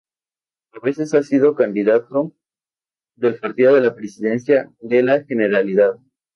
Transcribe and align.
A 0.71 0.79
veces 0.83 1.13
ha 1.13 1.21
sido 1.21 1.51
el 1.51 1.55
candidato 1.55 2.33
del 3.15 3.37
partido 3.37 3.75
a 3.75 3.79
la 3.79 3.93
Presidencia 3.93 4.71
de 4.79 5.03
la 5.03 5.23
Generalidad. 5.25 5.99